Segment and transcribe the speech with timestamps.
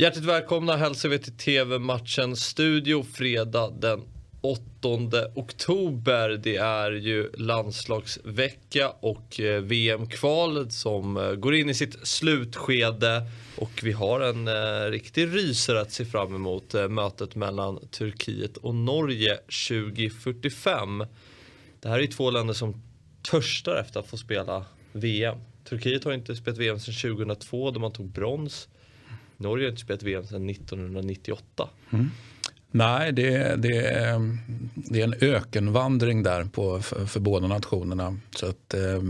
[0.00, 4.02] Hjärtligt välkomna hälsar vi till TV-matchen Studio fredag den
[4.40, 4.62] 8
[5.34, 6.40] oktober.
[6.42, 13.22] Det är ju landslagsvecka och eh, VM-kval som eh, går in i sitt slutskede.
[13.56, 16.74] Och vi har en eh, riktig rysare att se fram emot.
[16.74, 21.04] Eh, mötet mellan Turkiet och Norge 2045.
[21.80, 22.82] Det här är ju två länder som
[23.30, 25.38] törstar efter att få spela VM.
[25.64, 28.68] Turkiet har inte spelat VM sedan 2002 då man tog brons.
[29.38, 31.68] Norge har inte spelat VM sedan 1998.
[31.90, 32.10] Mm.
[32.70, 33.68] Nej, det, det,
[34.74, 38.18] det, är en ökenvandring där på, för, för båda nationerna.
[38.36, 39.02] Så att, eh,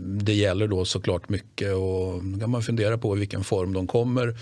[0.00, 3.86] det gäller då såklart mycket och då kan man fundera på i vilken form de
[3.86, 4.34] kommer.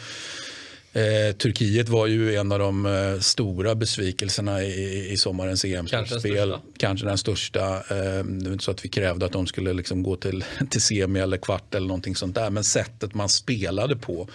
[0.92, 6.56] Eh, Turkiet var ju en av de eh, stora besvikelserna i, i sommarens EM-spel.
[6.78, 7.76] Kanske den största.
[7.76, 10.80] Eh, det var inte så att vi krävde att de skulle liksom gå till, till
[10.80, 12.50] semi eller kvart eller någonting sånt där.
[12.50, 14.28] Men sättet man spelade på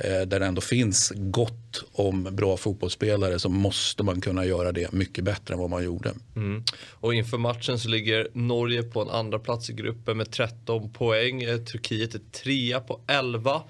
[0.00, 4.92] Eh, där det ändå finns gott om bra fotbollsspelare så måste man kunna göra det
[4.92, 6.14] mycket bättre än vad man gjorde.
[6.36, 6.64] Mm.
[6.90, 11.40] Och inför matchen så ligger Norge på en andra plats i gruppen med 13 poäng.
[11.40, 13.62] Turkiet är trea på 11.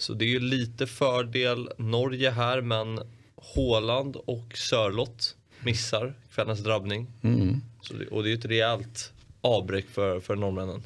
[0.00, 3.00] Så det är ju lite fördel Norge här men
[3.36, 7.06] Håland och Sörlott missar kvällens drabbning.
[7.22, 7.60] Mm.
[7.90, 10.82] Det, och det är ett rejält avbräck för, för norrmännen.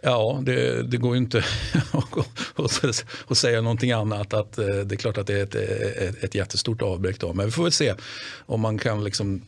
[0.00, 1.44] Ja, det, det går ju inte
[3.28, 4.34] att säga någonting annat.
[4.34, 7.20] Att, eh, det är klart att det är ett, ett, ett jättestort avbräck.
[7.20, 7.32] Då.
[7.32, 7.94] Men vi får väl se
[8.46, 9.42] om man kan liksom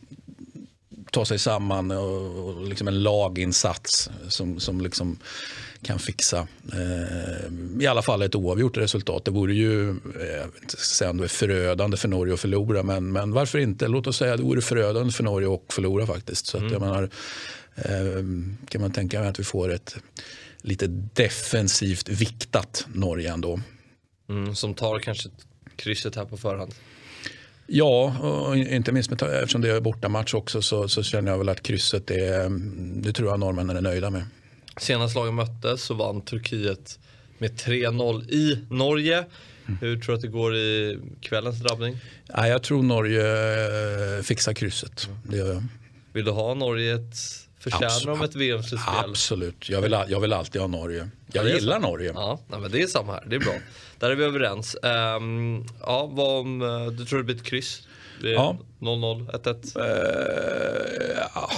[1.11, 5.19] ta sig samman och, och liksom en laginsats som, som liksom
[5.81, 9.25] kan fixa eh, i alla fall ett oavgjort resultat.
[9.25, 13.59] Det vore ju, eh, inte säga om förödande för Norge att förlora, men, men varför
[13.59, 13.87] inte?
[13.87, 16.45] Låt oss säga att det vore förödande för Norge att förlora faktiskt.
[16.45, 16.73] Så att, mm.
[16.73, 17.03] jag menar,
[17.75, 18.23] eh,
[18.69, 19.95] kan man tänka mig att vi får ett
[20.61, 23.59] lite defensivt viktat Norge ändå.
[24.29, 25.29] Mm, som tar kanske
[25.75, 26.73] krysset här på förhand.
[27.67, 31.49] Ja, och inte minst med, eftersom det är bortamatch också så, så känner jag väl
[31.49, 32.49] att krysset är,
[33.01, 34.23] det tror jag norrmännen är nöjda med.
[34.79, 36.99] Senast lagen möttes så vann Turkiet
[37.37, 39.17] med 3-0 i Norge.
[39.17, 39.79] Mm.
[39.81, 41.97] Hur tror du att det går i kvällens drabbning?
[42.27, 43.21] Ja, jag tror Norge
[44.17, 45.09] eh, fixar krysset.
[45.23, 45.63] Det gör jag.
[46.13, 47.15] Vill du ha Norge ett
[47.59, 49.09] Förtjänar de ett VM-slutspel?
[49.09, 51.09] Absolut, jag vill, jag vill alltid ha Norge.
[51.31, 52.11] Jag ja, gillar Norge.
[52.15, 53.53] Ja, men det är samma här, det är bra.
[53.99, 54.75] Där är vi överens.
[54.83, 57.87] Um, ja, vad om, eh, du tror det blir ett kryss?
[58.19, 59.77] 0-0, 1-1?
[59.77, 61.49] Uh, ja.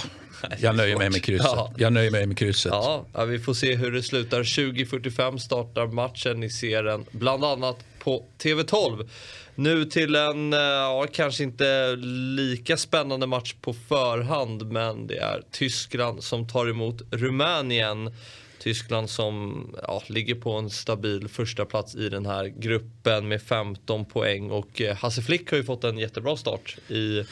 [0.58, 1.50] Jag nöjer mig med krysset.
[1.54, 1.72] Ja.
[1.76, 2.72] Jag nöjer mig med krysset.
[2.72, 4.42] Ja, ja, vi får se hur det slutar.
[4.42, 6.40] 20.45 startar matchen.
[6.40, 9.08] Ni ser den bland annat på TV12.
[9.54, 11.96] Nu till en, eh, ja, kanske inte
[12.36, 18.10] lika spännande match på förhand, men det är Tyskland som tar emot Rumänien.
[18.62, 24.04] Tyskland som ja, ligger på en stabil första plats i den här gruppen med 15
[24.04, 27.24] poäng och eh, Hasse Flick har ju fått en jättebra start i,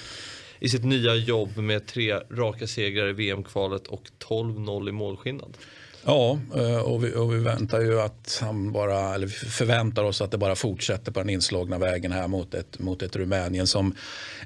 [0.58, 5.56] i sitt nya jobb med tre raka segrar i VM-kvalet och 12-0 i målskillnad.
[6.04, 10.30] Ja, eh, och vi, och vi, väntar ju att han bara, eller förväntar oss att
[10.30, 13.94] det bara fortsätter på den inslagna vägen här mot ett, mot ett Rumänien som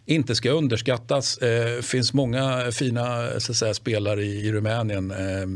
[0.07, 1.37] inte ska underskattas.
[1.37, 5.11] Det eh, finns många fina så säga, spelare i, i Rumänien.
[5.11, 5.47] Eh,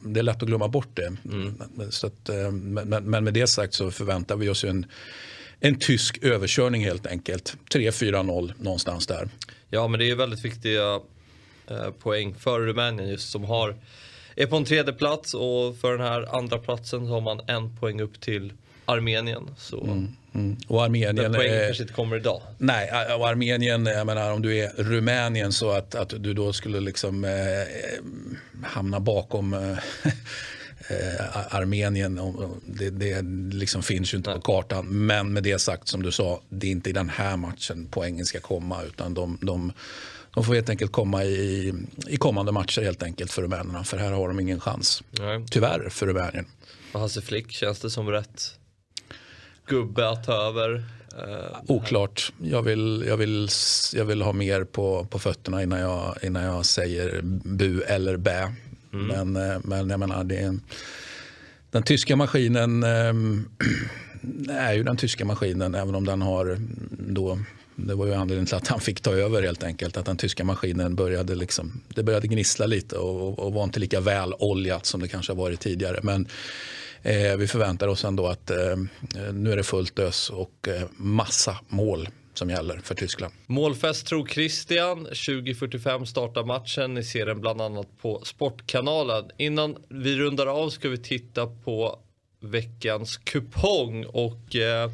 [0.00, 1.06] det är lätt att glömma bort det.
[1.24, 1.54] Mm.
[1.90, 4.86] Så att, men, men med det sagt så förväntar vi oss en,
[5.60, 7.56] en tysk överkörning helt enkelt.
[7.70, 9.28] 3-4-0 någonstans där.
[9.70, 11.00] Ja, men det är väldigt viktiga
[11.98, 13.76] poäng för Rumänien just som har
[14.38, 17.76] är på en tredje plats och för den här andra platsen så har man en
[17.76, 18.52] poäng upp till
[18.88, 19.50] Armenien.
[19.56, 20.56] Så mm, mm.
[20.68, 22.42] Och Armenien den poängen kanske inte kommer idag.
[22.58, 26.80] Nej, och Armenien, jag menar om du är Rumänien så att, att du då skulle
[26.80, 27.30] liksom eh,
[28.62, 29.70] hamna bakom eh,
[30.88, 32.20] eh Armenien,
[32.66, 33.22] det, det
[33.56, 34.38] liksom finns ju inte Nej.
[34.38, 34.86] på kartan.
[34.86, 38.26] Men med det sagt som du sa, det är inte i den här matchen poängen
[38.26, 39.72] ska komma utan de, de
[40.34, 41.74] de får helt enkelt komma i,
[42.06, 43.84] i kommande matcher helt enkelt för rumänerna.
[43.84, 45.02] För här har de ingen chans.
[45.10, 45.44] Nej.
[45.50, 46.44] Tyvärr för Rumänien.
[46.92, 48.58] Och Hasse Flick, känns det som rätt
[49.68, 50.84] gubbe att ta över?
[51.18, 52.32] Eh, Oklart.
[52.42, 53.48] Jag vill, jag, vill,
[53.94, 58.54] jag vill ha mer på, på fötterna innan jag, innan jag säger bu eller bä.
[58.92, 59.06] Mm.
[59.06, 60.58] Men, eh, men jag menar, det
[61.70, 63.14] den tyska maskinen äh,
[64.56, 66.58] är ju den tyska maskinen även om den har
[66.98, 67.38] då
[67.86, 69.96] det var ju anledningen till att han fick ta över helt enkelt.
[69.96, 74.00] Att den tyska maskinen började, liksom, det började gnissla lite och, och var inte lika
[74.00, 76.00] väl oljat som det kanske har varit tidigare.
[76.02, 76.28] Men
[77.02, 80.82] eh, vi förväntar oss ändå att eh, eh, nu är det fullt ös och eh,
[80.96, 83.32] massa mål som gäller för Tyskland.
[83.46, 85.06] Målfest tror Christian.
[85.06, 86.94] 20.45 startar matchen.
[86.94, 89.30] Ni ser den bland annat på Sportkanalen.
[89.36, 91.98] Innan vi rundar av ska vi titta på
[92.40, 94.04] veckans kupong.
[94.06, 94.56] Och...
[94.56, 94.90] Eh,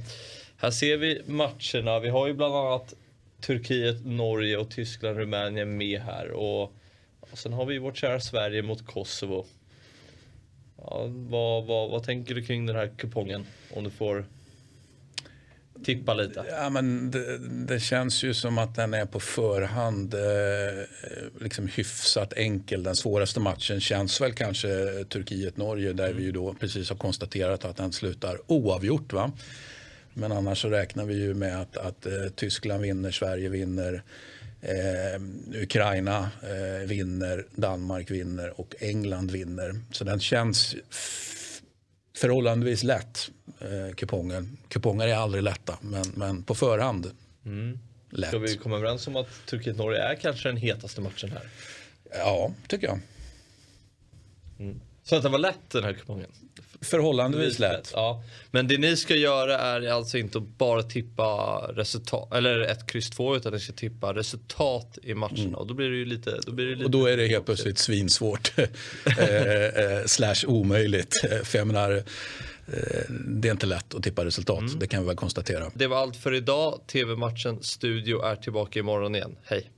[0.56, 2.00] Här ser vi matcherna.
[2.00, 2.94] Vi har ju bland annat
[3.40, 6.30] Turkiet, Norge och Tyskland, Rumänien med här.
[6.30, 6.62] Och,
[7.20, 9.46] och sen har vi vårt kära Sverige mot Kosovo.
[10.90, 13.46] Ja, vad, vad, vad tänker du kring den här kupongen?
[13.70, 14.24] Om du får
[15.84, 16.44] tippa lite.
[16.50, 20.20] Ja, men det, det, känns ju som att den är på förhand eh,
[21.40, 22.82] liksom hyfsat enkel.
[22.82, 24.68] Den svåraste matchen känns väl kanske
[25.08, 26.16] Turkiet-Norge där mm.
[26.16, 29.12] vi ju då precis har konstaterat att den slutar oavgjort.
[29.12, 29.32] Va?
[30.14, 34.02] Men annars så räknar vi ju med att, att eh, Tyskland vinner, Sverige vinner,
[34.64, 39.80] eh, Ukraina eh, vinner, Danmark vinner och England vinner.
[39.90, 40.76] Så den känns
[42.16, 43.30] förhållandevis lätt,
[43.60, 44.56] eh, kupongen.
[44.68, 47.10] Kuponger är aldrig lätta, men, men på förhand
[47.44, 47.78] mm.
[48.10, 48.28] lätt.
[48.28, 51.48] Ska vi komma överens om att Turkiet-Norge är kanske den hetaste matchen här?
[52.10, 52.98] Ja, tycker jag.
[54.58, 54.80] Mm.
[55.04, 56.30] Så att den var lätt den här kupongen?
[56.80, 57.90] Förhållandevis lätt.
[57.94, 58.22] Ja.
[58.50, 61.24] Men det ni ska göra är alltså inte bara tippa
[61.74, 65.38] resultat, eller ett kryss 2 utan ni ska tippa resultat i matcherna.
[65.38, 65.54] Mm.
[65.54, 67.46] Och då blir det ju lite, då blir det lite Och då är det helt
[67.46, 68.52] plötsligt svinsvårt.
[69.18, 71.14] Eh, eh, slash omöjligt.
[71.44, 72.02] För jag menar, eh,
[73.26, 74.78] det är inte lätt att tippa resultat, mm.
[74.78, 75.70] det kan vi väl konstatera.
[75.74, 76.80] Det var allt för idag.
[76.86, 79.36] TV-matchen Studio är tillbaka imorgon igen.
[79.44, 79.70] Hej!